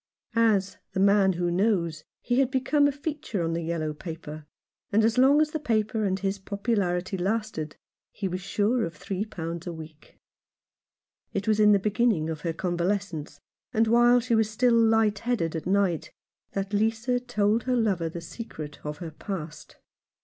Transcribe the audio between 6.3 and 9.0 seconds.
popularity lasted he was sure of